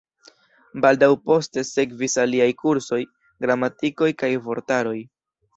[0.85, 3.01] Baldaŭ poste sekvis aliaj kursoj,
[3.47, 4.99] gramatikoj kaj vortaroj.